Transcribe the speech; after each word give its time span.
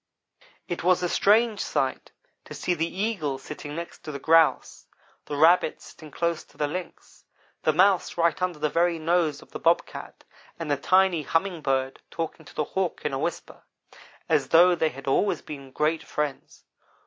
"It 0.67 0.83
was 0.83 1.03
a 1.03 1.07
strange 1.09 1.59
sight 1.59 2.11
to 2.45 2.55
see 2.55 2.73
the 2.73 2.87
Eagle 2.91 3.37
sitting 3.37 3.75
next 3.75 3.99
to 3.99 4.11
the 4.11 4.17
Grouse; 4.17 4.87
the 5.25 5.35
Rabbit 5.37 5.79
sitting 5.79 6.09
close 6.09 6.43
to 6.45 6.57
the 6.57 6.65
Lynx; 6.67 7.23
the 7.61 7.71
Mouse 7.71 8.17
right 8.17 8.41
under 8.41 8.57
the 8.57 8.67
very 8.67 8.97
nose 8.97 9.43
of 9.43 9.51
the 9.51 9.59
Bobcat, 9.59 10.23
and 10.57 10.71
the 10.71 10.75
tiny 10.75 11.21
Humming 11.21 11.61
bird 11.61 12.01
talking 12.09 12.45
to 12.47 12.55
the 12.55 12.63
Hawk 12.63 13.03
in 13.05 13.13
a 13.13 13.19
whisper, 13.19 13.61
as 14.27 14.47
though 14.47 14.73
they 14.73 14.89
had 14.89 15.05
always 15.05 15.43
been 15.43 15.69
great 15.69 16.01
friends. 16.01 16.63